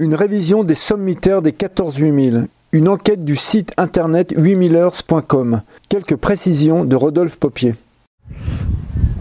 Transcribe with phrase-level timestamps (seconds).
[0.00, 2.46] Une révision des sommitaires des 14 8000.
[2.70, 5.62] Une enquête du site internet 8000heures.com.
[5.88, 7.74] Quelques précisions de Rodolphe Popier.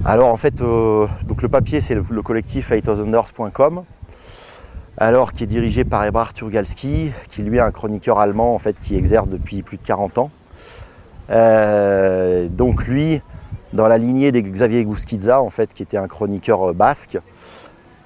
[0.06, 3.86] Alors en fait, euh, donc le papier c'est le, collectif 8000heures.com.
[4.98, 8.78] Alors qui est dirigé par Ebrard Turgalski, qui lui est un chroniqueur allemand en fait
[8.80, 10.30] qui exerce depuis plus de 40 ans.
[11.32, 13.24] Euh, donc lui,
[13.74, 17.18] dans la lignée des Xavier Guskidza en fait, qui était un chroniqueur basque,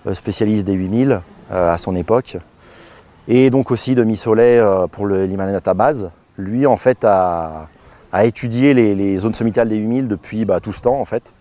[0.08, 1.20] euh, spécialiste des 8000
[1.54, 2.38] à son époque
[3.28, 6.12] et donc aussi de Missolet euh, pour le Database.
[6.38, 7.68] Lui, en fait, a,
[8.24, 11.34] étudié les, zones sommitales des 8000 depuis bah, tout ce temps, en fait.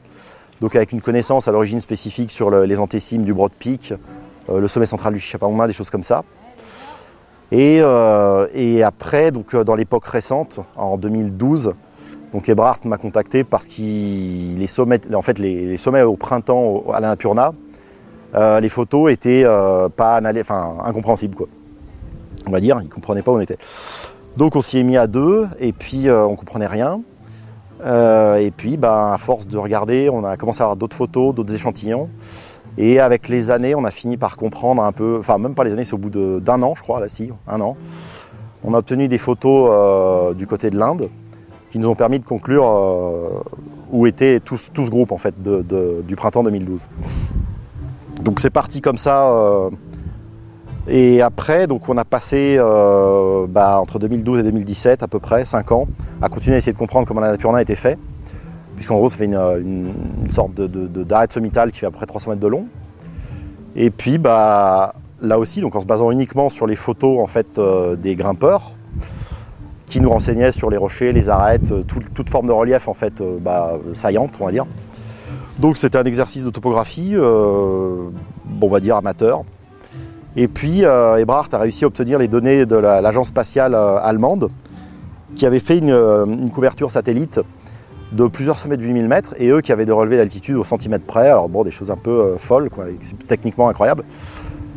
[0.60, 3.94] Donc avec une connaissance à l'origine spécifique sur les antécimes du Broad Peak,
[4.50, 6.22] euh, le sommet central du Chichapamma, des choses comme ça.
[7.50, 11.72] Et, euh, après, donc, dans l'époque récente, en 2012,
[12.32, 13.80] donc Ebrard m'a contacté parce que
[14.58, 17.52] les sommets, en fait, les, sommets au printemps à l'Annapurna,
[18.34, 19.44] les photos étaient
[19.96, 21.34] pas incompréhensibles.
[21.34, 21.48] Quoi
[22.46, 23.58] on va dire, il ne comprenait pas où on était.
[24.36, 27.00] Donc on s'y est mis à deux, et puis euh, on ne comprenait rien.
[27.84, 31.34] Euh, et puis bah, à force de regarder, on a commencé à avoir d'autres photos,
[31.34, 32.08] d'autres échantillons.
[32.78, 35.72] Et avec les années, on a fini par comprendre un peu, enfin même pas les
[35.72, 37.76] années, c'est au bout d'un an je crois, là si, un an.
[38.62, 41.08] On a obtenu des photos euh, du côté de l'Inde
[41.70, 42.64] qui nous ont permis de conclure
[43.90, 46.88] où était tout, ce groupe en fait du printemps 2012.
[48.22, 49.70] Donc c'est parti comme ça
[50.92, 55.44] et après, donc on a passé euh, bah, entre 2012 et 2017 à peu près,
[55.44, 55.86] 5 ans,
[56.20, 57.96] à continuer à essayer de comprendre comment la Napurna était fait.
[58.74, 59.92] Puisqu'en gros, ça fait une,
[60.28, 62.66] sorte d'arrêt de, sommitale qui fait à peu près 300 mètres de long.
[63.76, 67.58] Et puis bah, là aussi, donc en se basant uniquement sur les photos en fait,
[67.58, 68.72] euh, des grimpeurs,
[69.86, 73.22] qui nous renseignaient sur les rochers, les arêtes, euh, toute forme de relief en fait
[73.40, 74.66] bah, saillante, on va dire.
[75.60, 78.10] Donc c'était un exercice de topographie, on
[78.68, 79.44] va dire amateur,
[80.36, 84.50] et puis euh, Ebrard a réussi à obtenir les données de l'agence spatiale euh, allemande,
[85.34, 87.40] qui avait fait euh, une, couverture satellite
[88.12, 91.04] de plusieurs sommets de 8000 mètres, et eux qui avaient des relevés d'altitude au centimètre
[91.04, 92.86] près, alors bon, des choses un peu folles, quoi,
[93.26, 94.04] techniquement incroyable.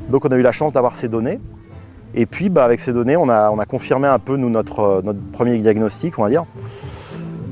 [0.09, 1.39] Donc on a eu la chance d'avoir ces données.
[2.15, 5.01] Et puis bah, avec ces données, on a, on a confirmé un peu nous, notre,
[5.03, 6.45] notre premier diagnostic, on va dire.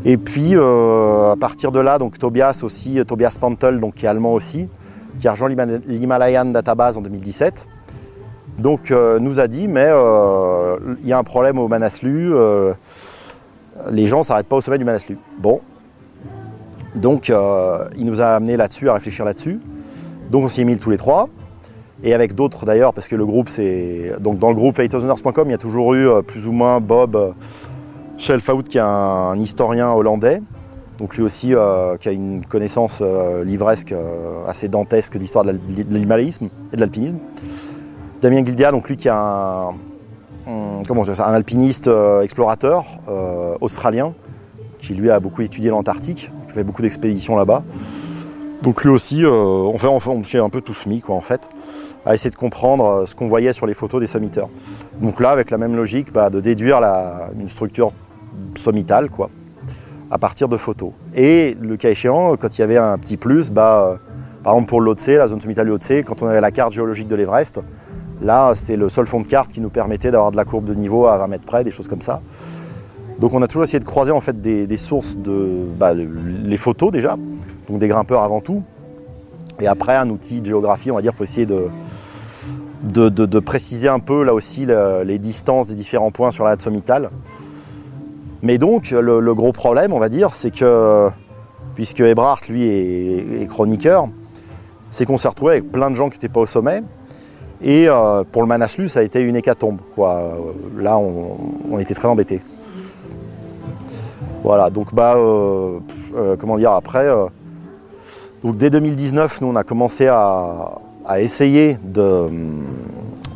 [0.05, 4.33] Et puis à partir de là, donc Tobias aussi, Tobias Pantel, donc, qui est allemand
[4.33, 4.67] aussi,
[5.19, 5.49] qui a rejoint
[5.87, 7.67] l'Himalayan Database en 2017
[8.61, 12.73] donc euh, nous a dit mais euh, il y a un problème au Manaslu, euh,
[13.89, 15.17] les gens ne s'arrêtent pas au sommet du Manaslu.
[15.39, 15.61] Bon,
[16.95, 19.59] donc il nous a amené là-dessus, à réfléchir là-dessus.
[20.29, 21.27] Donc on s'y est mis tous les trois.
[22.03, 24.13] Et avec d'autres d'ailleurs, parce que le groupe c'est.
[24.19, 24.99] Donc dans le groupe 8000
[25.45, 27.35] il y a toujours eu plus ou moins Bob
[28.17, 30.41] Schelfaout qui est un, historien hollandais.
[30.99, 31.53] Donc lui aussi
[31.99, 33.01] qui a une connaissance
[33.45, 33.95] livresque
[34.47, 37.17] assez dantesque d'histoire de l'himalayisme et de l'alpinisme.
[38.21, 39.73] Damien Gildia, donc lui qui est un,
[41.17, 44.13] alpiniste euh, explorateur euh, australien,
[44.77, 47.63] qui lui a beaucoup étudié l'Antarctique, qui fait beaucoup d'expéditions là-bas.
[48.61, 51.49] Donc lui aussi, euh, on, fait, on s'est un peu tous mis quoi en fait,
[52.05, 54.49] à essayer de comprendre ce qu'on voyait sur les photos des sommiteurs.
[55.01, 56.79] Donc là, avec la même logique, bah, de déduire
[57.39, 57.91] une structure
[58.55, 59.31] sommitale quoi,
[60.11, 60.91] à partir de photos.
[61.15, 63.97] Et le cas échéant, quand il y avait un petit plus, bah,
[64.43, 67.07] par exemple pour l'Otse, la zone sommitale du Otse, quand on avait la carte géologique
[67.07, 67.61] de l'Everest,
[68.21, 70.75] Là, c'était le seul fond de carte qui nous permettait d'avoir de la courbe de
[70.75, 72.21] niveau à 20 mètres près, des choses comme ça.
[73.19, 76.91] Donc on a toujours essayé de croiser en fait des, sources de bah, les photos
[76.91, 77.17] déjà,
[77.69, 78.63] donc des grimpeurs avant tout,
[79.59, 81.69] et après un outil de géographie, on va dire, pour essayer de,
[83.39, 84.65] préciser un peu là aussi
[85.05, 87.11] les distances des différents points sur la sommitale.
[88.41, 91.09] Mais donc le, gros problème, on va dire, c'est que
[91.75, 94.07] puisque Ebrard lui est chroniqueur,
[94.89, 96.81] c'est qu'on s'est retrouvé avec plein de gens qui n'étaient pas au sommet,
[97.63, 99.79] et euh, pour le Manaslu, ça a été une hécatombe.
[99.95, 100.37] Quoi.
[100.77, 102.41] Là, on, était très embêtés.
[104.43, 105.79] Voilà, donc bah, euh,
[106.15, 107.07] euh, comment dire, après,
[108.41, 110.79] donc dès 2019, nous, on a commencé à,
[111.19, 112.29] essayer de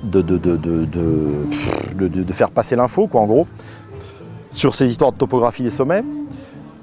[0.03, 3.47] de, de, faire passer l'info, quoi, en gros,
[4.49, 6.03] sur ces histoires de topographie des sommets.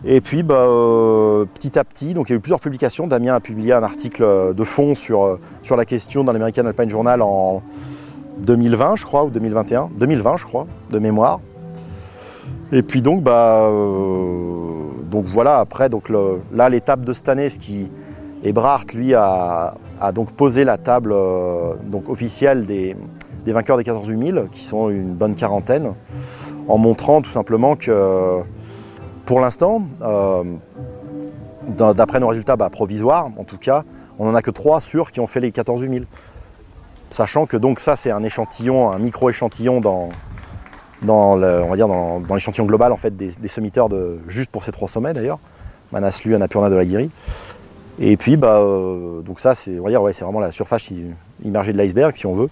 [0.05, 3.07] Et puis bah, euh, petit à petit, donc il y a eu plusieurs publications.
[3.07, 6.67] Damien a publié un article euh, de fond sur, euh, sur la question dans l'American
[6.67, 7.63] Alpine Journal en
[8.39, 9.91] 2020, je crois, ou 2021.
[9.95, 11.41] 2020, je crois, de mémoire.
[12.73, 13.71] Et puis donc, bah,
[15.11, 16.11] donc voilà, après, donc
[16.53, 17.91] là, l'étape de cette année, ce qui.
[18.45, 19.75] Ebrard, lui, a,
[20.15, 21.15] donc posé la table
[21.85, 22.97] donc officielle des,
[23.45, 25.93] des vainqueurs des 14 000, qui sont une bonne quarantaine,
[26.67, 28.43] en montrant tout simplement que
[29.32, 30.44] pour l'instant, euh,
[31.67, 33.82] d'après nos résultats bah, provisoires, en tout cas,
[34.19, 36.05] on n'en a que trois sûrs qui ont fait les 14 000.
[37.08, 40.11] Sachant que donc ça c'est un échantillon, un micro-échantillon dans,
[41.00, 44.70] dans on va dire dans, l'échantillon global en fait des, des de, juste pour ces
[44.70, 45.38] trois sommets d'ailleurs,
[45.93, 47.08] Manaslu, Annapurna, de la Guiri.
[48.00, 50.93] Et puis bah euh, donc ça c'est ouais, c'est vraiment la surface
[51.43, 52.50] immergée de l'iceberg si on veut.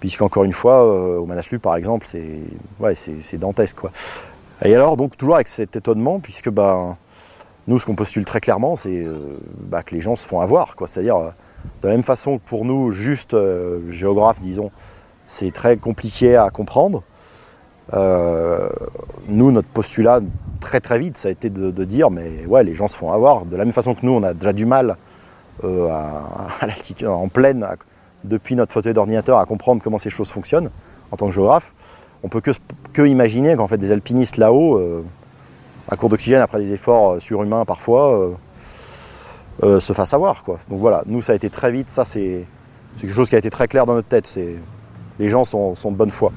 [0.00, 2.42] Puisqu'encore une fois, euh, au Manaslu par exemple, c'est
[2.78, 2.92] ouais,
[3.38, 3.90] dantesque quoi.
[4.64, 6.96] Et alors donc toujours avec cet étonnement, puisque bah,
[7.66, 10.74] nous ce qu'on postule très clairement, c'est euh, bah, que les gens se font avoir.
[10.86, 11.34] C'est-à-dire
[11.82, 13.36] de la même façon que pour nous, juste
[13.88, 14.70] géographes, disons,
[15.26, 17.02] c'est très compliqué à comprendre.
[17.92, 18.68] Euh,
[19.28, 20.20] nous, notre postulat,
[20.60, 23.44] très très vite, ça a été de, dire, mais ouais, les gens se font avoir.
[23.44, 24.96] De la même façon que nous, on a déjà du mal
[25.64, 27.66] euh, à, en pleine,
[28.24, 30.70] depuis notre fauteuil d'ordinateur, à comprendre comment ces choses fonctionnent
[31.10, 31.74] en tant que géographe.
[32.24, 32.50] On peut que,
[32.92, 35.04] que imaginer qu'en fait des alpinistes là-haut, euh,
[35.88, 38.32] à court d'oxygène, après des efforts surhumains parfois,
[39.62, 40.42] se fassent avoir.
[40.42, 40.58] Quoi.
[40.68, 42.46] Donc voilà, nous, ça a été très vite, ça c'est
[42.98, 44.26] quelque chose qui a été très clair dans notre tête.
[44.26, 44.56] C'est
[45.20, 46.32] les gens sont, sont de bonne foi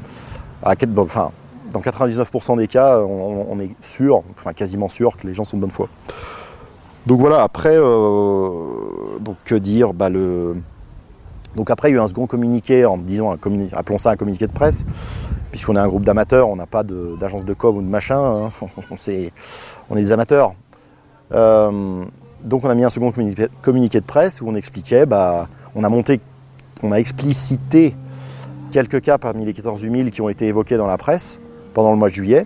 [0.64, 1.32] enfin,
[1.72, 5.62] dans 99% des cas, on, est sûr, enfin quasiment sûr que les gens sont de
[5.62, 5.88] bonne foi.
[7.06, 9.94] Donc voilà, après, euh, donc que dire?
[9.94, 10.56] Bah, le...
[11.58, 13.32] Donc après, il y a eu un second communiqué, en disant,
[13.74, 14.86] appelons ça un communiqué de presse,
[15.50, 18.50] puisqu'on est un groupe d'amateurs, on n'a pas d'agence de, com ou de machin, hein.
[18.92, 19.32] on, est,
[19.96, 20.54] des amateurs.
[21.34, 22.06] Euh,
[22.44, 25.90] donc on a mis un second communiqué, de presse où on expliquait, bah, on a
[25.90, 26.22] monté,
[26.84, 27.96] on a explicité
[28.70, 31.40] quelques cas parmi les 14 000 qui ont été évoqués dans la presse
[31.74, 32.46] pendant le mois de juillet,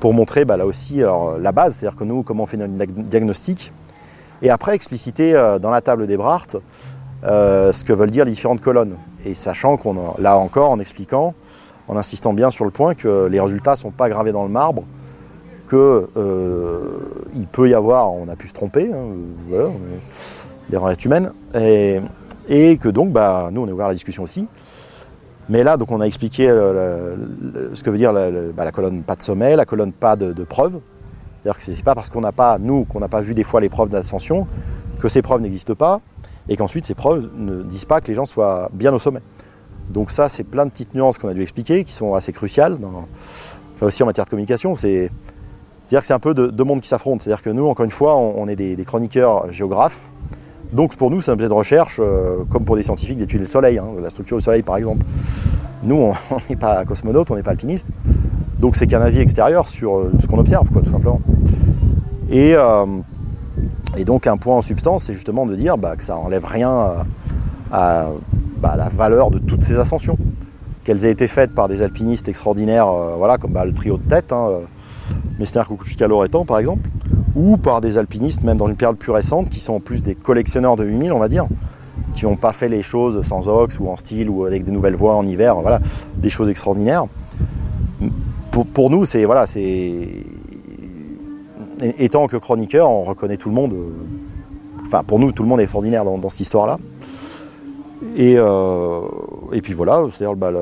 [0.00, 1.00] pour montrer bah, là aussi
[1.38, 2.74] la base, c'est-à-dire que nous, comment on fait notre
[3.04, 3.72] diagnostic,
[4.42, 6.58] et après expliciter euh, dans la table des Bracht
[7.26, 8.96] euh, ce que veulent dire les différentes colonnes.
[9.24, 11.34] Et sachant qu'on, là encore, en expliquant,
[11.88, 14.50] en insistant bien sur le point que les résultats ne sont pas gravés dans le
[14.50, 14.84] marbre,
[15.68, 16.98] qu'il euh,
[17.50, 19.04] peut y avoir, on a pu se tromper, hein,
[19.48, 19.70] voilà,
[20.70, 21.32] l'erreur est humaine,
[22.48, 24.46] et, que donc, bah, nous, on est ouvert à la discussion aussi,
[25.48, 29.22] mais là, donc, on a expliqué ce que veut dire bah, la, colonne pas de
[29.22, 30.80] sommet, la colonne pas de, preuves.
[31.42, 33.44] C'est-à-dire que ce n'est pas parce qu'on n'a pas, nous, qu'on n'a pas vu des
[33.44, 34.46] fois les preuves d'ascension,
[35.00, 36.00] que ces preuves n'existent pas,
[36.48, 39.20] et qu'ensuite ces preuves ne disent pas que les gens soient bien au sommet.
[39.90, 42.78] Donc ça, c'est plein de petites nuances qu'on a dû expliquer, qui sont assez cruciales,
[42.80, 44.74] là aussi en matière de communication.
[44.74, 47.22] C'est, à dire que c'est un peu deux mondes qui s'affrontent.
[47.22, 50.10] C'est-à-dire que nous, encore une fois, on, est des chroniqueurs géographes,
[50.72, 53.44] donc pour nous, c'est un objet de recherche, euh, comme pour des scientifiques, d'étudier le
[53.44, 55.04] Soleil, hein, la structure du Soleil par exemple.
[55.82, 56.14] Nous, on
[56.50, 57.88] n'est pas cosmonaute, on n'est pas alpiniste.
[58.58, 61.20] Donc c'est qu'un avis extérieur sur euh, ce qu'on observe, quoi, tout simplement.
[62.32, 62.86] Euh,
[63.96, 67.04] et, donc un point en substance, c'est justement de dire bah, que ça n'enlève rien
[67.70, 68.10] à,
[68.58, 70.18] bah, la valeur de toutes ces ascensions.
[70.84, 72.86] Qu'elles aient été faites par des alpinistes extraordinaires,
[73.18, 74.60] voilà, comme bah, le trio de tête, hein,
[75.38, 76.88] Messner, Kukuchika, Loretan par exemple,
[77.34, 80.14] ou par des alpinistes, même dans une période plus récente, qui sont en plus des
[80.14, 81.46] collectionneurs de 8000, on va dire,
[82.14, 84.96] qui n'ont pas fait les choses sans ox ou en style ou avec des nouvelles
[84.96, 85.80] voies en hiver, voilà,
[86.16, 87.06] des choses extraordinaires.
[88.72, 90.08] Pour, nous, c'est voilà, c'est
[91.80, 93.74] étant que chroniqueur, on reconnaît tout le monde.
[94.86, 96.78] Enfin, pour nous, tout le monde est extraordinaire dans, cette histoire-là.
[98.16, 99.00] Et, euh,
[99.52, 100.52] et puis voilà, c'est-à-dire bah,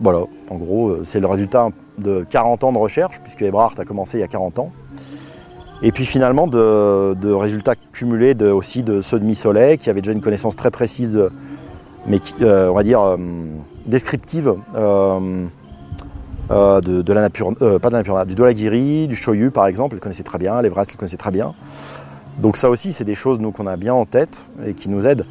[0.00, 1.68] voilà, en gros, c'est le résultat
[1.98, 4.68] de 40 ans de recherche, puisque Ebrard a commencé il y a 40 ans.
[5.82, 10.20] Et puis finalement de, résultats cumulés aussi de ceux de Mi-Soleil, qui avaient déjà une
[10.20, 11.20] connaissance très précise,
[12.06, 13.16] mais euh, on va dire euh,
[13.86, 14.54] descriptive
[16.52, 20.22] euh, de, la nature, pas de la du Dolagiri, du Shoyu par exemple, elle connaissait
[20.22, 21.54] très bien, l'Everest elle connaissait très bien.
[22.38, 25.06] Donc ça aussi c'est des choses nous qu'on a bien en tête et qui nous
[25.06, 25.26] aident.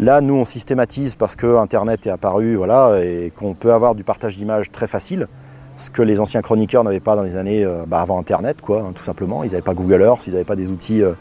[0.00, 4.04] Là nous on systématise parce que Internet est apparu voilà, et qu'on peut avoir du
[4.04, 5.28] partage d'images très facile
[5.76, 8.82] ce que les anciens chroniqueurs n'avaient pas dans les années euh, bah, avant Internet, quoi,
[8.82, 9.44] hein, tout simplement.
[9.44, 11.12] Ils n'avaient pas Google Earth, ils n'avaient pas des outils euh,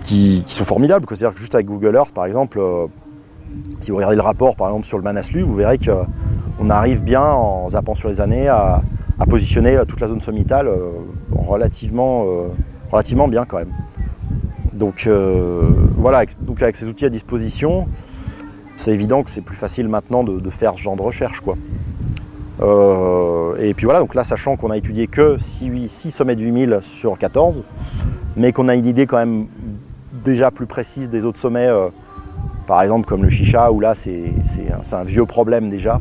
[0.00, 1.04] qui, sont formidables.
[1.08, 2.86] C'est-à-dire que juste avec Google Earth, par exemple, euh,
[3.80, 7.22] si vous regardez le rapport, par exemple, sur le Manaslu, vous verrez qu'on arrive bien,
[7.22, 8.82] en zappant sur les années, à,
[9.28, 10.68] positionner toute la zone sommitale
[11.32, 12.26] relativement,
[12.90, 13.72] relativement bien quand même.
[14.74, 15.08] Donc
[15.96, 17.86] voilà, donc avec ces outils à disposition,
[18.76, 21.40] c'est évident que c'est plus facile maintenant de, faire ce genre de recherche.
[21.40, 21.56] Quoi.
[22.60, 26.78] Euh, et puis voilà, donc là, sachant qu'on a étudié que 6, sommets de 8000
[26.82, 27.62] sur 14,
[28.36, 29.46] mais qu'on a une idée quand même
[30.22, 31.88] déjà plus précise des autres sommets, euh,
[32.66, 34.32] par exemple comme le Chicha, où là, c'est
[34.92, 36.00] un, vieux problème déjà,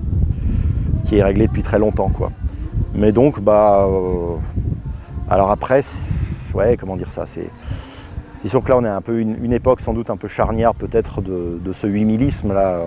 [1.04, 2.10] qui est réglé depuis très longtemps.
[2.10, 2.32] Quoi.
[2.94, 3.88] Mais donc, bah.
[3.90, 4.36] Euh,
[5.28, 5.82] alors après,
[6.54, 7.50] ouais, comment dire ça C'est
[8.46, 11.22] sûr que là, on est un peu une, époque sans doute un peu charnière peut-être
[11.22, 12.82] de, ce 8000isme là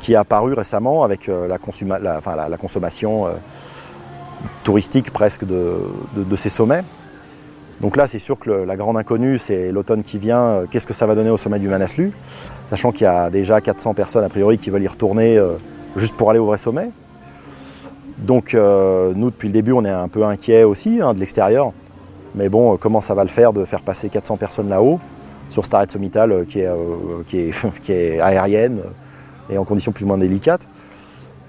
[0.00, 3.32] qui est apparu récemment avec euh, la, consommation euh,
[4.64, 5.78] touristique presque de,
[6.36, 6.82] ces sommets.
[7.80, 10.64] Donc là, c'est sûr que la grande inconnue, c'est l'automne qui vient.
[10.70, 12.12] Qu'est-ce que ça va donner au sommet du Manaslu?
[12.68, 15.42] Sachant qu'il y a déjà 400 personnes, a priori, qui veulent y retourner
[15.96, 16.90] juste pour aller au vrai sommet.
[18.18, 21.72] Donc nous, depuis le début, on est un peu inquiets aussi hein, de l'extérieur.
[22.34, 25.00] Mais bon, comment ça va le faire de faire passer 400 personnes là-haut
[25.48, 28.82] sur cette arête sommitale qui est, aérienne
[29.48, 30.68] et en conditions plus ou moins délicates?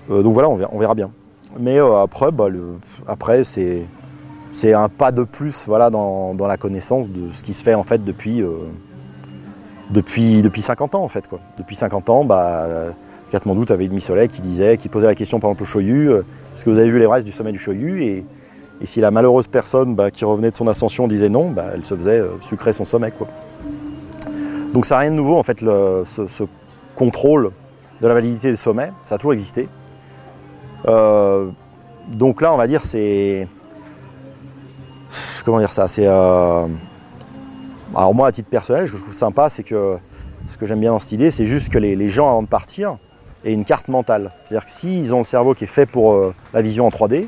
[0.10, 1.12] Donc voilà, on verra bien.
[1.60, 2.48] Mais euh, après, bah,
[3.08, 3.84] après c'est,
[4.74, 8.04] un pas de plus voilà, dans, la connaissance de ce qui se fait en fait
[8.04, 8.52] depuis, euh,
[9.90, 11.28] depuis, depuis 50 ans en fait.
[11.28, 11.40] Quoi.
[11.58, 12.68] Depuis 50 ans, bah,
[13.32, 16.66] Katmandou avait demi-soleil qui disait, qui posait la question par exemple au Choyu, euh, est-ce
[16.66, 18.26] que vous avez vu les restes du sommet du Choyu et,
[18.84, 21.96] si la malheureuse personne bah, qui revenait de son ascension disait non, bah, elle se
[21.96, 23.12] faisait sucrer son sommet.
[23.12, 23.28] Quoi.
[24.74, 26.44] Donc ça n'a rien de nouveau en fait, ce,
[26.96, 27.52] contrôle
[28.02, 29.70] de la validité des sommets, ça a toujours existé.
[30.88, 31.50] Euh,
[32.08, 33.48] donc là, on va dire, c'est.
[35.46, 35.88] Comment dire ça.
[36.00, 36.68] Euh,
[37.96, 39.98] alors, moi, à titre personnel, ce que je trouve sympa, c'est que
[40.48, 42.98] ce que j'aime bien dans cette idée, c'est juste que les, gens, avant de partir,
[43.44, 44.32] aient une carte mentale.
[44.44, 47.28] C'est-à-dire que s'ils ont le cerveau qui est fait pour euh, la vision en 3D,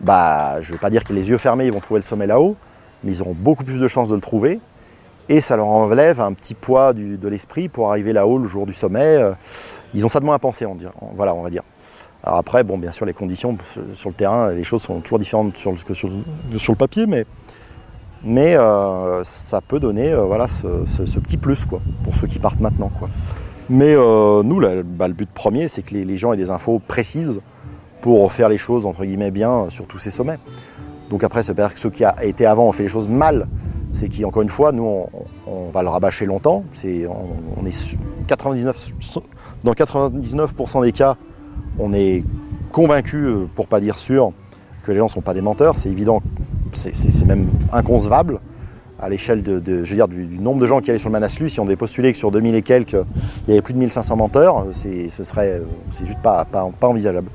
[0.00, 2.26] bah, je ne veux pas dire qu'ils les yeux fermés, ils vont trouver le sommet
[2.26, 2.56] là-haut,
[3.04, 4.60] mais ils auront beaucoup plus de chances de le trouver.
[5.28, 8.72] Et ça leur enlève un petit poids de l'esprit pour arriver là-haut le jour du
[8.72, 9.16] sommet.
[9.94, 10.66] Ils ont ça de moins à penser,
[11.14, 11.62] voilà, on va dire.
[12.22, 13.56] Alors après, bon, bien sûr, les conditions
[13.94, 17.24] sur le terrain, les choses sont toujours différentes sur, que sur, le papier, mais,
[18.22, 22.60] mais euh, ça peut donner euh, voilà, ce, petit plus quoi, pour ceux qui partent
[22.60, 22.90] maintenant.
[22.98, 23.08] Quoi.
[23.70, 27.40] Mais euh, nous, bah, le but premier, c'est que les, gens aient des infos précises
[28.02, 30.38] pour faire les choses entre guillemets bien sur tous ces sommets.
[31.08, 33.08] Donc après, ça veut dire que ceux qui ont été avant ont fait les choses
[33.08, 33.48] mal.
[33.92, 35.06] C'est qu'encore une fois, nous,
[35.46, 36.64] on, va le rabâcher longtemps.
[36.74, 37.96] C'est, on, est
[38.26, 38.92] 99,
[39.64, 41.16] dans 99% des cas,
[41.78, 42.24] on est
[42.72, 44.32] convaincu, euh, pour pas dire sûr,
[44.82, 45.76] que les gens ne sont pas des menteurs.
[45.76, 46.22] C'est évident,
[46.72, 48.40] c'est même inconcevable
[48.98, 51.48] à l'échelle de, je veux du, nombre de gens qui allaient sur le Manaslu.
[51.48, 52.92] Si on devait postuler que sur 2000 et quelques,
[53.46, 56.46] il y avait plus de 1500 menteurs, ce serait, euh, c'est juste pas,
[56.82, 57.28] envisageable.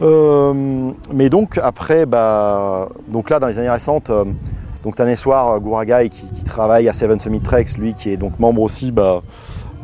[0.00, 2.88] Euh, mais donc après, bah,
[3.30, 4.10] là dans les années récentes,
[4.82, 8.90] donc Taneswar Gouragai qui, travaille à Seven Summit Treks, lui qui est donc membre aussi
[8.90, 9.22] bah,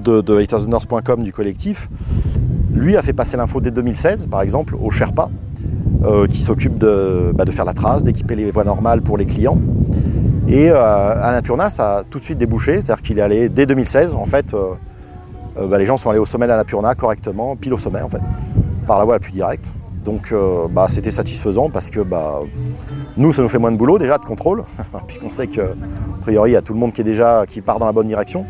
[0.01, 1.89] de, de du collectif,
[2.79, 5.29] lui a fait passer l'info dès 2016, par exemple, au Sherpa,
[6.05, 9.59] euh, qui s'occupe bah, de, faire la trace, d'équiper les voies normales pour les clients.
[10.49, 13.67] Et euh, Alain Purna, ça a tout de suite débouché, c'est-à-dire qu'il est allé dès
[13.67, 17.79] 2016, en fait, euh, bah, les gens sont allés au sommet d'Annapurna correctement, pile au
[17.79, 18.23] sommet, en fait,
[18.87, 19.67] par la voie la plus directe.
[20.05, 20.33] Donc
[20.71, 22.01] bah, c'était satisfaisant parce que
[23.19, 24.63] nous, ça nous fait moins de boulot déjà de contrôle,
[25.07, 25.61] puisqu'on sait que,
[26.23, 28.07] priori, il y a tout le monde qui est déjà qui part dans la bonne
[28.07, 28.47] direction.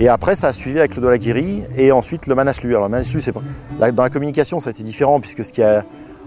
[0.00, 2.70] Et après, ça a suivi avec le Dolagiri et ensuite le Manaslu.
[2.70, 5.84] Alors, le Manaslu, c'est dans la communication, ça a été différent puisque ce qui a,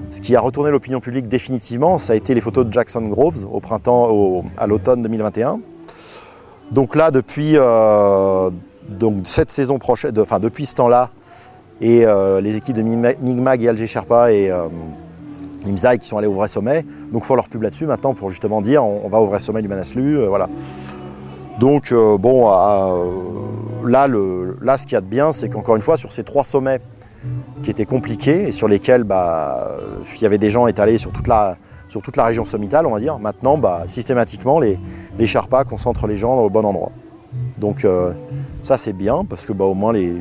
[0.09, 3.47] ce qui a retourné l'opinion publique définitivement, ça a été les photos de Jackson Groves
[3.51, 5.61] au printemps, à l'automne 2021.
[6.71, 8.49] Donc là, depuis euh,
[8.89, 11.09] donc cette saison prochaine, enfin depuis ce temps-là,
[11.81, 14.67] et euh, les équipes de Migmag et Alger Sherpa et euh,
[15.99, 18.85] qui sont allés au vrai sommet, donc font leur pub là-dessus maintenant pour justement dire
[18.85, 20.47] on, va au vrai sommet du Manaslu, euh, voilà.
[21.61, 22.49] Donc bon,
[23.85, 26.23] là, le, là, ce qu'il y a de bien, c'est qu'encore une fois, sur ces
[26.23, 26.81] trois sommets
[27.61, 29.67] qui étaient compliqués et sur lesquels bah,
[30.15, 32.91] il y avait des gens étalés sur toute la, sur toute la région sommitale, on
[32.91, 34.79] va dire, maintenant, bah, systématiquement, les,
[35.19, 35.27] les
[35.69, 36.91] concentrent les gens au bon endroit.
[37.59, 38.11] Donc euh,
[38.63, 40.13] ça, c'est bien parce que bah, au moins les,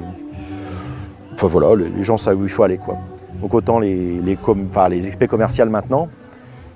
[1.33, 2.77] enfin, voilà, les, gens savent où il faut aller.
[2.77, 2.99] Quoi.
[3.41, 4.39] Donc autant les, les,
[4.91, 6.09] les experts commerciales maintenant,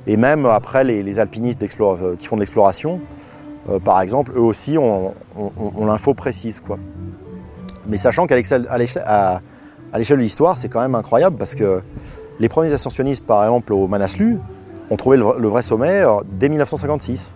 [0.07, 3.01] et même après les, alpinistes euh, qui font de l'exploration,
[3.69, 5.15] euh, par exemple, eux aussi ont,
[5.79, 6.61] l'info précise.
[6.61, 6.79] Quoi.
[7.87, 11.81] Mais sachant qu'à l'échelle de l'histoire, c'est quand même incroyable parce que
[12.41, 14.39] les premiers ascensionnistes, par exemple au Manaslu,
[14.91, 17.35] ont trouvé le, vrai sommet euh, dès 1956.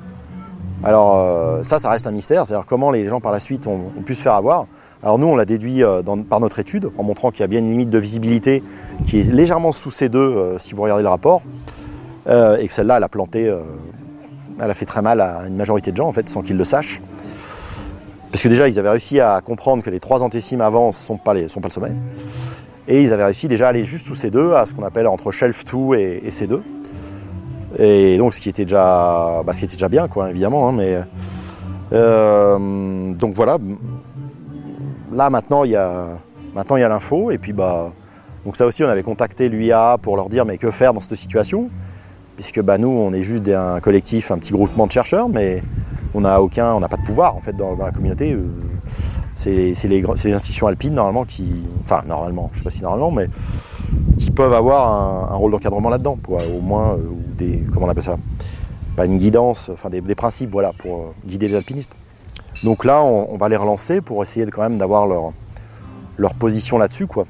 [0.85, 3.91] Alors euh, ça, ça reste un mystère, c'est-à-dire comment les gens par la suite ont,
[4.05, 4.67] pu se faire avoir.
[5.03, 5.83] Alors nous, on l'a déduit
[6.29, 8.63] par notre étude, en montrant qu'il y a bien une limite de visibilité
[9.07, 11.43] qui est légèrement sous C2 si vous regardez le rapport,
[12.27, 13.53] et que celle-là, elle a planté
[14.61, 16.65] elle a fait très mal à une majorité de gens en fait sans qu'ils le
[16.65, 17.01] sachent.
[18.31, 21.17] Parce que déjà ils avaient réussi à comprendre que les trois antécimes avant ne sont,
[21.17, 21.93] pas sont le sommet.
[22.87, 25.07] Et ils avaient réussi déjà à aller juste sous ces deux, à ce qu'on appelle
[25.07, 26.61] entre shelf 2 et, et, C2.
[27.79, 30.69] Et donc ce qui était déjà, bah, ce qui était déjà bien quoi évidemment.
[30.69, 30.99] Hein, mais,
[31.93, 33.59] euh, donc voilà.
[35.13, 36.19] Là maintenant il y a
[36.55, 37.93] maintenant il y a l'info et puis bah
[38.45, 41.15] donc ça aussi on avait contacté l'UIA pour leur dire mais que faire dans cette
[41.15, 41.71] situation?
[42.39, 45.61] Puisque bah, nous, on est juste un collectif, un petit groupement de chercheurs, mais
[46.15, 48.33] on n'a aucun, on n'a pas de pouvoir en fait dans, la communauté.
[48.33, 48.47] Euh,
[49.35, 51.49] c'est les, institutions alpines normalement qui,
[51.83, 53.29] enfin normalement, je sais pas si normalement, mais
[54.19, 56.99] qui peuvent avoir un, rôle d'encadrement là-dedans, au moins, euh,
[57.37, 58.19] des, comment on appelle ça,
[58.95, 61.97] pas une guidance, enfin des, principes voilà, pour guider les alpinistes.
[62.63, 65.33] Donc là, on, va les relancer pour essayer de, quand même d'avoir leur,
[66.17, 67.27] leur position là-dessus, quoi.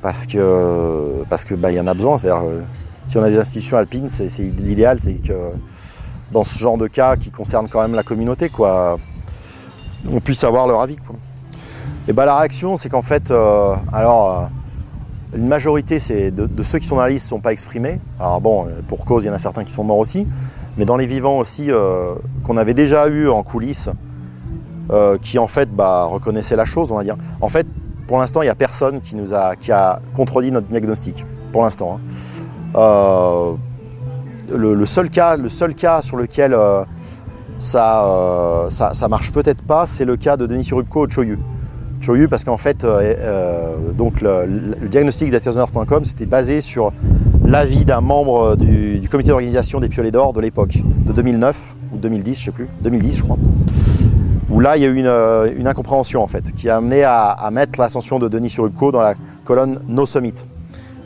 [0.00, 2.16] Parce que parce que bah, y en a besoin.
[2.16, 2.46] C'est-à-dire,
[3.06, 5.52] si on a des institutions alpines, c'est, l'idéal, c'est que
[6.32, 8.98] dans ce genre de cas qui concerne quand même la communauté, quoi,
[10.10, 10.96] on puisse avoir leur avis.
[12.08, 15.98] Et bah, la réaction, c'est qu'en fait, euh, alors, euh, une majorité
[16.30, 18.00] de, ceux qui sont dans la liste ne sont pas exprimés.
[18.18, 20.26] Alors bon, pour cause, il y en a certains qui sont morts aussi,
[20.76, 23.90] mais dans les vivants aussi, euh, qu'on avait déjà eu en coulisses,
[25.20, 27.16] qui en fait bah, reconnaissaient la chose, on va dire.
[27.40, 27.66] En fait,
[28.06, 31.26] pour l'instant, il n'y a personne qui nous a, qui a contredit notre diagnostic.
[31.50, 31.98] Pour l'instant.
[31.98, 32.44] Hein.
[32.76, 33.56] Le,
[34.84, 36.56] seul cas, le seul cas sur lequel
[37.58, 41.38] ça, ça, marche peut-être pas, c'est le cas de Denis Surubko au Choyu.
[42.00, 46.92] Choyu parce qu'en fait, euh, euh, donc le, diagnostic d'Atiersener.com c'était basé sur
[47.44, 52.38] l'avis d'un membre du, comité d'organisation des Piolets d'Or de l'époque, de 2009 ou 2010,
[52.38, 53.38] je sais plus, 2010 je crois,
[54.50, 57.48] où là il y a eu une, euh, incompréhension en fait, qui a amené à,
[57.50, 59.14] mettre l'ascension de Denis Surubko dans la
[59.44, 60.34] colonne No Summit.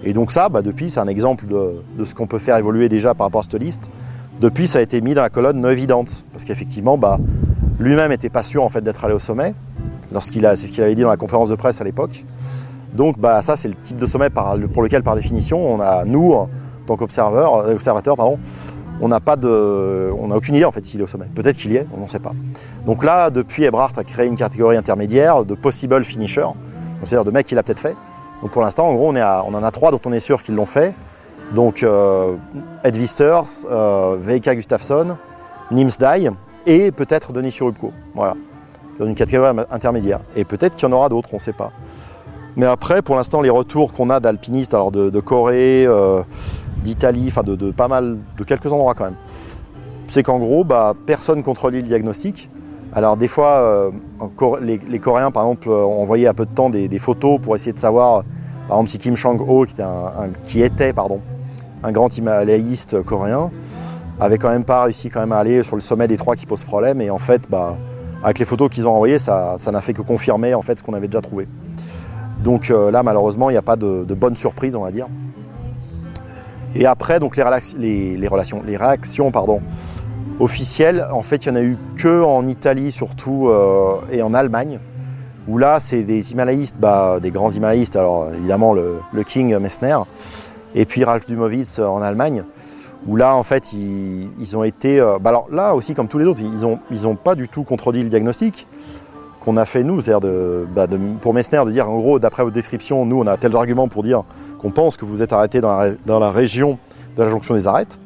[0.05, 3.15] Et donc ça, bah, depuis, c'est un exemple de, ce qu'on peut faire évoluer déjà
[3.15, 3.91] par rapport à cette liste.
[4.41, 7.19] Depuis, ça a été mis dans la colonne non évidente, parce qu'effectivement, bah,
[7.79, 9.55] lui-même n'était pas sûr en fait d'être allé au sommet
[10.13, 12.25] c'est ce qu'il avait dit dans la conférence de presse à l'époque.
[12.95, 16.33] Donc bah, ça c'est le type de sommet pour lequel par définition on a nous
[16.33, 16.49] en
[16.87, 18.39] tant qu'observateurs, euh, pardon,
[19.01, 21.27] on n'a pas de, on n'a aucune idée en fait s'il est au sommet.
[21.35, 22.33] Peut-être qu'il y est, on n'en sait pas.
[22.87, 26.47] Donc là depuis Ebrard a créé une catégorie intermédiaire de possible finisher,
[27.05, 27.97] c'est-à-dire de mecs qu'il a peut-être fait.
[28.43, 30.67] Donc pour l'instant en gros on, en a trois dont on est sûr qu'ils l'ont
[30.67, 30.95] fait.
[31.55, 32.37] Donc euh,
[32.85, 35.17] Ed Visters, euh, Veika Gustafsson,
[35.71, 36.31] Nims Dye
[36.67, 37.93] et peut-être Denis Surubko.
[38.15, 38.35] Voilà
[39.01, 40.21] dans une catégorie intermédiaire.
[40.37, 41.73] Et peut-être qu'il y en aura d'autres, on ne sait pas.
[42.57, 46.23] Mais après, pour l'instant, les retours qu'on a d'alpinistes, alors de, Corée, euh,
[46.83, 49.17] d'Italie, enfin de, pas mal, de quelques endroits quand même,
[50.07, 52.51] c'est qu'en gros, bah, personne contrôle le diagnostic.
[52.93, 53.91] Alors des fois, euh,
[54.61, 57.79] les, Coréens, par exemple, ont envoyé à peu de temps des, photos pour essayer de
[57.79, 58.25] savoir,
[58.67, 59.65] par exemple, si Kim Chang-ho,
[60.45, 61.21] qui, était pardon,
[61.83, 63.51] un grand himalayiste coréen,
[64.19, 66.47] avait quand même pas réussi quand même à aller sur le sommet des trois qui
[66.47, 67.01] posent problème.
[67.01, 67.79] Et en fait, bah,
[68.23, 70.95] avec les photos qu'ils ont envoyées, ça, n'a fait que confirmer en fait ce qu'on
[70.95, 71.47] avait déjà trouvé.
[72.43, 75.07] Donc euh, là, malheureusement, il n'y a pas de, bonne surprise, on va dire.
[76.75, 79.61] Et après, donc les, les, relations, les réactions pardon,
[80.41, 84.35] officielles, en fait, il n'y en a eu que en Italie surtout euh, et en
[84.35, 84.81] Allemagne,
[85.47, 89.99] où là, c'est des himalayistes, bah, des grands himalayistes, alors évidemment le, King Messner,
[90.75, 92.45] et puis Ralph Dumowitz en Allemagne,
[93.07, 95.01] où là, en fait, ils, ont été.
[95.01, 97.49] Euh, bah alors là aussi, comme tous les autres, ils n'ont ils ont pas du
[97.49, 98.67] tout contredit le diagnostic
[99.41, 100.87] qu'on a fait nous, c'est-à-dire de, bah,
[101.23, 104.03] pour Messner de dire en gros, d'après votre description, nous on a tels arguments pour
[104.03, 104.25] dire
[104.59, 106.79] qu'on pense que vous êtes arrêté dans la, dans la, région
[107.17, 107.99] de la jonction des arêtes.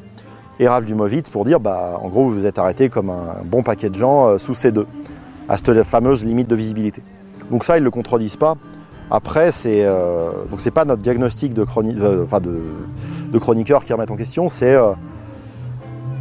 [0.60, 3.62] Et Ralph Dumovitz pour dire bah, en gros, vous vous êtes arrêté comme un bon
[3.62, 4.84] paquet de gens euh, sous C2,
[5.48, 7.02] à cette fameuse limite de visibilité.
[7.50, 8.54] Donc ça, ils ne le contredisent pas.
[9.10, 12.26] Après, c'est euh, donc c'est pas notre diagnostic de, euh,
[13.30, 14.92] de, chroniqueur qui remet en question, c'est euh,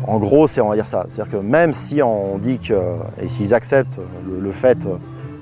[0.06, 1.06] en gros, c'est on va dire ça.
[1.08, 2.74] C'est-à-dire que même si on dit que
[3.22, 4.88] et s'ils acceptent le, fait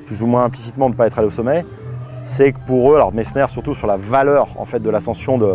[0.06, 1.66] plus ou moins implicitement de ne pas être allé au sommet,
[2.22, 5.52] c'est que pour eux, alors Messner surtout sur la valeur en fait de l'ascension de,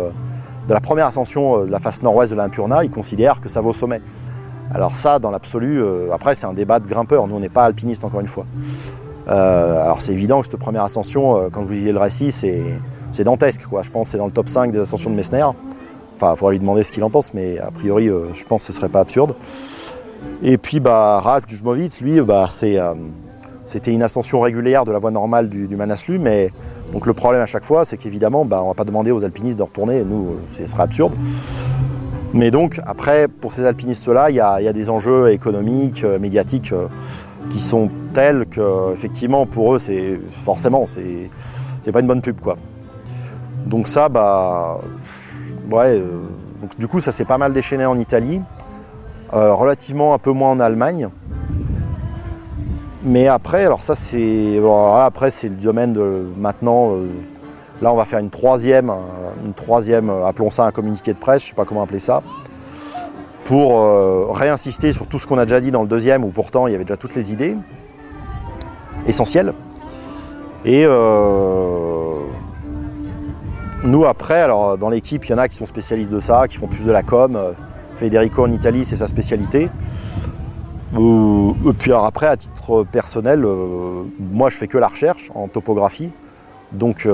[0.67, 3.69] de la première ascension de la face nord-ouest de l'Impurna, ils considèrent que ça vaut
[3.69, 4.01] au sommet.
[4.73, 7.27] Alors ça, dans l'absolu, après c'est un débat de grimpeurs.
[7.27, 8.45] Nous, on n'est pas alpinistes encore une fois.
[9.29, 12.63] Euh, alors c'est évident que cette première ascension, euh, quand vous lisez le récit, c'est,
[13.23, 13.65] dantesque.
[13.67, 13.81] Quoi.
[13.81, 15.43] Je pense que c'est dans le top 5 des ascensions de Messner.
[16.15, 18.61] Enfin, il faudra lui demander ce qu'il en pense, mais a priori, euh, je pense
[18.61, 19.35] que ce serait pas absurde.
[20.43, 21.45] Et puis, bah, Ralph
[22.01, 22.47] lui, bah,
[23.65, 26.51] c'était une ascension régulière de la voie normale du, Manaslu, mais
[26.97, 29.55] donc le problème à chaque fois, c'est qu'évidemment, bah, on va pas demander aux alpinistes
[29.55, 31.13] de retourner, nous, ce serait absurde.
[32.33, 36.73] Mais donc, après, pour ces alpinistes-là, il y, a des enjeux économiques, médiatiques
[37.51, 41.29] qui sont tels que effectivement pour eux c'est forcément c'est
[41.81, 42.57] c'est pas une bonne pub quoi.
[43.65, 44.79] Donc ça bah
[45.71, 46.23] ouais euh,
[46.77, 48.41] du coup ça s'est pas mal déchaîné en Italie,
[49.33, 51.09] euh, relativement un peu moins en Allemagne.
[53.07, 54.61] Mais après alors ça c'est
[55.01, 57.07] après c'est le domaine de maintenant euh,
[57.81, 58.91] là on va faire une troisième
[59.45, 62.21] une troisième appelons ça un communiqué de presse je sais pas comment appeler ça
[63.47, 66.67] pour euh, réinsister sur tout ce qu'on a déjà dit dans le deuxième, où pourtant
[66.67, 67.55] il y avait déjà toutes les idées
[69.07, 69.53] essentielles.
[70.65, 72.25] Et euh,
[73.85, 76.57] nous après, alors dans l'équipe, il y en a qui sont spécialistes de ça, qui
[76.57, 77.39] font plus de la com.
[77.95, 79.69] Federico en Italie, c'est sa spécialité.
[80.93, 85.47] Et puis alors après, à titre personnel, euh, moi je fais que la recherche en
[85.47, 86.11] topographie.
[86.71, 87.07] Donc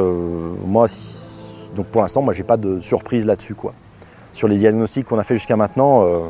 [0.66, 0.88] moi,
[1.76, 3.74] donc pour l'instant, moi j'ai pas de surprise là-dessus quoi
[4.34, 6.30] sur les diagnostics qu'on a fait jusqu'à maintenant, euh,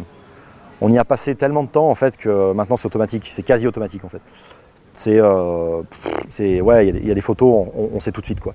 [0.82, 3.66] on y a passé tellement de temps en fait que maintenant c'est automatique, c'est quasi
[3.66, 4.22] automatique en fait.
[4.96, 5.20] C'est,
[6.62, 8.54] ouais, il y, a des photos, on, sait tout de suite quoi.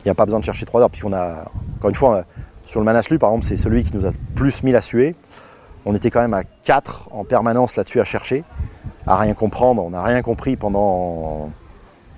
[0.00, 2.24] Il n'y a pas besoin de chercher trois heures, puisqu'on a, encore une fois,
[2.64, 5.14] sur le Manaslu par exemple, c'est celui qui nous a plus mis la suer.
[5.84, 8.44] On était quand même à 4 en permanence là-dessus à chercher,
[9.06, 9.82] à rien comprendre.
[9.82, 11.50] On n'a rien compris pendant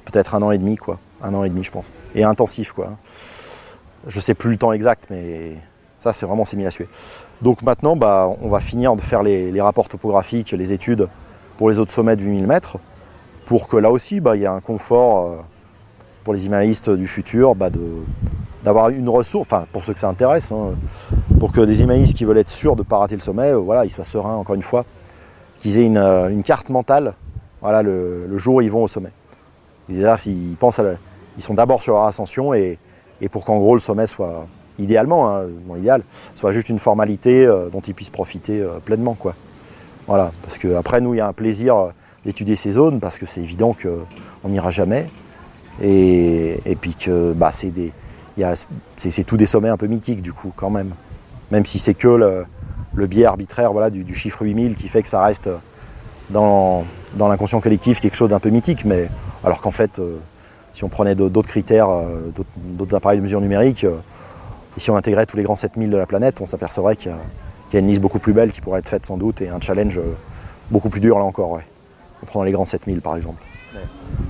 [0.05, 0.99] peut-être un an et demi, quoi.
[1.23, 1.91] Un an et demi, je pense.
[2.15, 2.91] Et intensif, quoi.
[4.07, 5.55] Je sais plus le temps exact, mais
[5.99, 6.89] ça, c'est vraiment c'est mis la suer.
[7.41, 11.09] Donc maintenant, bah, on va finir de faire les, rapports topographiques, les études
[11.57, 12.79] pour les autres sommets de 8000 mètres,
[13.47, 15.37] pour que là aussi, bah, il y ait un confort euh,
[16.25, 17.69] pour les Himalayistes du futur, bah,
[18.65, 20.73] d'avoir une ressource, enfin pour ceux que ça intéresse, hein,
[21.39, 23.59] pour que des Himalayistes qui veulent être sûrs de ne pas rater le sommet, euh,
[23.59, 24.87] voilà, ils soient sereins encore une fois,
[25.61, 27.15] qu'ils aient une, euh, carte mentale
[27.61, 29.11] voilà, le, jour où ils vont au sommet.
[29.91, 30.81] Ils, pensent
[31.37, 32.79] ils sont d'abord sur leur ascension et,
[33.31, 34.47] pour qu'en gros le sommet soit
[34.79, 35.45] idéalement, hein,
[35.79, 36.03] idéal,
[36.35, 39.15] soit juste une formalité euh, dont ils puissent profiter pleinement.
[39.15, 39.35] Quoi.
[40.07, 41.93] Voilà, parce qu'après nous il y a un plaisir
[42.25, 45.07] d'étudier ces zones parce que c'est évident qu'on n'ira jamais.
[45.83, 47.93] Et, puis que bah, c'est des,
[48.97, 50.93] c'est tous des sommets un peu mythiques du coup quand même.
[51.51, 52.09] Même si c'est que
[52.95, 55.51] le, biais arbitraire voilà, du, chiffre 8000 qui fait que ça reste
[56.31, 56.85] dans,
[57.19, 58.85] l'inconscient collectif quelque chose d'un peu mythique.
[58.85, 59.09] Mais
[59.45, 60.19] alors qu'en fait, euh,
[60.73, 63.97] si on prenait d'autres critères, euh, d'autres appareils de mesure numérique, euh,
[64.77, 67.13] et si on intégrait tous les grands 7000 de la planète, on s'apercevrait qu'il
[67.73, 69.61] y, a une liste beaucoup plus belle qui pourrait être faite sans doute et un
[69.61, 70.01] challenge
[70.71, 71.53] beaucoup plus dur là encore.
[71.53, 73.41] En prenant les grands 7000 par exemple.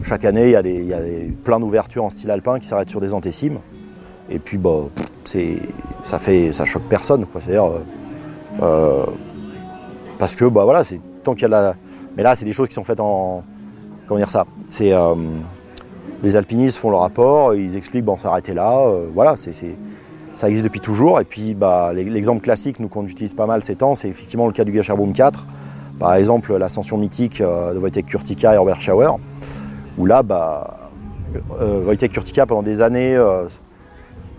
[0.05, 3.01] Chaque année, il y a, des, il plein d'ouvertures en style alpin qui s'arrêtent sur
[3.01, 3.59] des antécimes.
[4.31, 4.89] Et puis, bah,
[6.05, 7.27] ça fait, ça choque personne.
[7.39, 7.79] C'est-à-dire, euh,
[8.63, 9.07] euh,
[10.19, 11.75] parce que, bah, voilà, c'est tant qu'il y a la.
[12.17, 13.43] Mais là, c'est des choses qui sont faites en.
[14.07, 14.45] Comment dire ça?
[14.69, 15.15] C'est euh,
[16.23, 18.87] les alpinistes font le rapport, ils expliquent, bon, s'arrêter là.
[19.15, 19.53] voilà, c'est,
[20.35, 21.21] ça existe depuis toujours.
[21.21, 24.53] Et puis, bah, l'exemple classique, nous qu'on utilise pas mal ces temps, c'est effectivement le
[24.53, 25.47] cas du Gasherboom 4.
[25.99, 29.17] Par exemple, l'ascension mythique de Wojtek Kurtika et Robert Schauer,
[29.97, 30.91] où là, bah,
[31.61, 33.17] Wojtek Kurtika, pendant des années,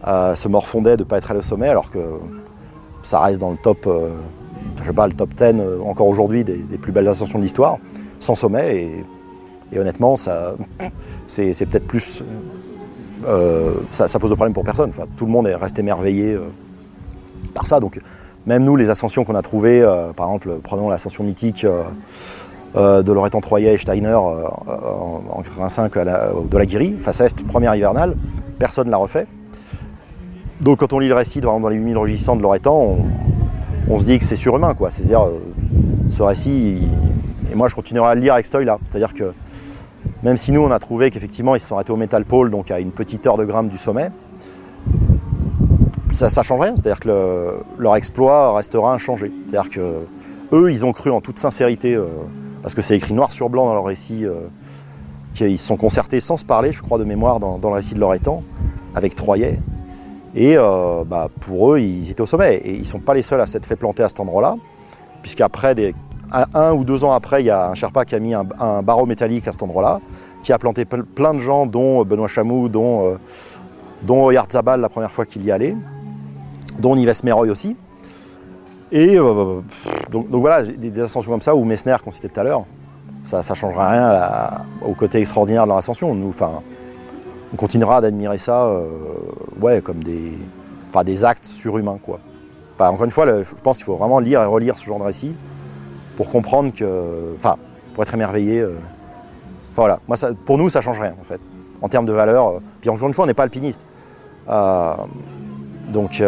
[0.06, 2.00] se morfondait de ne pas être allé au sommet, alors que
[3.06, 4.10] ça reste dans le top, euh,
[4.82, 7.78] je sais pas, le top 10 euh, encore aujourd'hui des, plus belles ascensions de l'histoire,
[8.20, 9.04] sans sommet.
[9.72, 10.56] Et, honnêtement, ça,
[11.28, 12.24] c'est, peut-être plus.
[13.28, 14.92] Euh, ça, pose de problème pour personne.
[15.18, 16.38] Tout le monde est resté émerveillé
[17.54, 17.80] par ça.
[17.80, 18.00] Donc,
[18.48, 19.82] même nous, les ascensions qu'on a trouvées,
[20.16, 21.66] par exemple, prenons l'ascension mythique
[22.76, 28.16] de Loretan Troyer et Steiner en, 85 de la Guirie, face est, première hivernale,
[28.60, 29.28] personne ne l'a refait.
[30.62, 32.98] Donc quand on lit le récit dans les 8000 rugissants de Loretan,
[33.90, 34.74] on, se dit que c'est surhumain.
[34.74, 34.90] quoi.
[34.90, 35.40] C'est-à-dire, euh,
[36.10, 36.78] ce récit,
[37.52, 38.80] et moi je continuerai à le lire avec cet œil-là.
[38.86, 39.34] C'est-à-dire que
[40.24, 42.72] même si nous on a trouvé qu'effectivement ils se sont arrêtés au Metal Pole, donc
[42.72, 44.12] à une petite heure de grimpe du sommet,
[46.16, 46.76] ça ne change rien.
[46.76, 49.32] C'est-à-dire que leur exploit restera inchangé.
[49.48, 50.06] C'est-à-dire que
[50.54, 52.06] eux, ils ont cru en toute sincérité, euh,
[52.62, 54.48] parce que c'est écrit noir sur blanc dans leur récit, euh,
[55.34, 57.94] qu'ils se sont concertés sans se parler, je crois, de mémoire dans, dans le récit
[57.94, 58.44] de Loretan,
[58.94, 59.60] avec Troyet.
[60.36, 62.56] Et euh, bah, pour eux, ils étaient au sommet.
[62.58, 64.56] Et ils ne sont pas les seuls à s'être fait planter à cet endroit-là,
[65.22, 65.76] puisqu'après,
[66.54, 69.06] un, ou deux ans après, il y a un Sherpa qui a mis un, barreau
[69.06, 70.00] métallique à cet endroit-là,
[70.44, 73.18] qui a planté plein de gens, dont Benoît Chamou, dont,
[74.04, 75.76] dont Zabal la première fois qu'il y allait,
[76.80, 77.76] dont Nives Meroy aussi.
[78.92, 79.18] Et
[80.12, 82.66] donc, voilà, des, ascensions comme ça, ou Messner qu'on citait tout à l'heure,
[83.24, 86.14] ça ne changera rien au côté extraordinaire de leur ascension.
[86.14, 86.32] Nous,
[87.54, 88.88] on continuera d'admirer ça euh,
[89.62, 92.00] ouais, comme des, actes surhumains.
[92.04, 92.20] Quoi.
[92.80, 95.34] encore une fois, je pense qu'il faut vraiment lire et relire ce genre de récit
[96.16, 97.34] pour comprendre que.
[97.36, 97.56] Enfin,
[97.94, 98.60] pour être émerveillé.
[98.60, 98.76] Euh,
[99.74, 101.40] voilà, Moi, pour nous, ça change rien en fait,
[101.82, 102.48] en termes de valeur.
[102.48, 103.86] Euh, puis encore une fois, on n'est pas alpiniste.
[105.88, 106.24] Donc,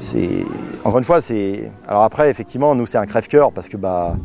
[0.00, 0.44] c'est.
[0.84, 1.70] Encore une fois, c'est.
[1.86, 4.16] Alors après, effectivement, nous, c'est un crève-cœur parce que bah,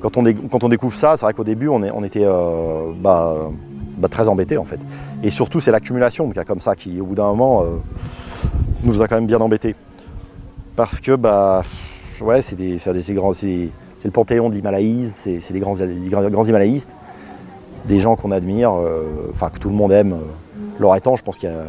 [0.00, 2.26] quand, on quand on découvre ça, c'est vrai qu'au début, on, est, on était.
[3.02, 3.36] bah,
[4.00, 4.80] bah, très embêté en fait.
[5.22, 7.76] Et surtout, c'est l'accumulation de cas comme ça qui, au bout d'un moment, euh,
[8.82, 9.76] nous a quand même bien embêtés.
[10.74, 11.62] Parce que, bah,
[12.22, 13.70] ouais, c'est des, des, c'est,
[14.04, 16.94] le panthéon de l'himalayisme, c'est, des, grands, grands, himalayistes,
[17.84, 20.16] des gens qu'on admire, euh, enfin que tout le monde aime.
[20.78, 21.66] Leur étant, je pense qu'il y a,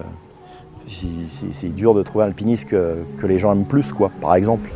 [1.51, 4.69] c'est, dur de trouver un alpiniste que, les gens aiment plus, quoi, par exemple,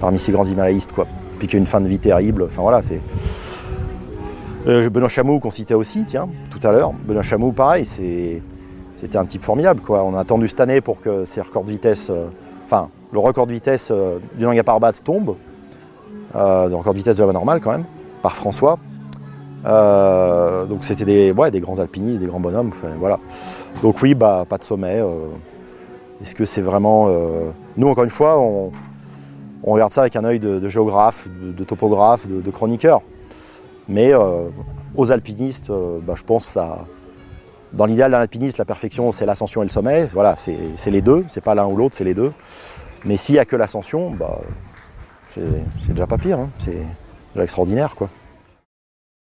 [0.00, 1.06] parmi ces grands himalayistes, quoi.
[1.38, 3.00] Puis qu'il a une fin de vie terrible, enfin voilà, c'est.
[4.68, 6.92] Euh, Benoît Chamou qu'on citait aussi, tiens, tout à l'heure.
[6.92, 9.80] Benoît Chamou, pareil, c'était un type formidable.
[9.80, 10.04] Quoi.
[10.04, 12.28] On a attendu cette année pour que ses records de vitesse, euh,
[12.64, 15.36] enfin, le record de vitesse euh, du Nanga Parbat tombe,
[16.34, 17.84] le record de vitesse de la voie normale quand même,
[18.22, 18.78] par François.
[19.64, 23.18] donc c'était des, des grands alpinistes, des grands bonhommes, voilà.
[23.82, 25.02] Donc oui, bah, pas de sommet.
[26.22, 27.08] Est-ce que c'est vraiment...
[27.76, 28.72] Nous, encore une fois, on,
[29.64, 33.02] on regarde ça avec un œil de, géographe, de, topographe, de, chroniqueur.
[33.88, 34.48] Mais euh,
[34.96, 36.86] aux alpinistes, euh, bah, je pense ça.
[37.72, 40.04] Dans l'idéal d'un alpiniste, la perfection, c'est l'ascension et le sommet.
[40.06, 41.24] Voilà, c'est les deux.
[41.28, 42.32] C'est pas l'un ou l'autre, c'est les deux.
[43.04, 44.40] Mais s'il n'y a que l'ascension, bah,
[45.28, 46.38] c'est déjà pas pire.
[46.38, 46.48] Hein.
[46.58, 46.82] C'est
[47.32, 48.08] déjà extraordinaire, quoi.